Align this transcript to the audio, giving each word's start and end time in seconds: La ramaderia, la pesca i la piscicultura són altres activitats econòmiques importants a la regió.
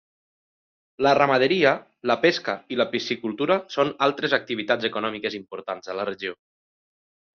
La 1.07 1.11
ramaderia, 1.17 1.73
la 2.11 2.15
pesca 2.23 2.55
i 2.75 2.79
la 2.81 2.87
piscicultura 2.95 3.57
són 3.75 3.93
altres 4.07 4.35
activitats 4.41 4.89
econòmiques 4.93 5.37
importants 5.41 5.93
a 5.95 5.99
la 6.01 6.09
regió. 6.11 6.35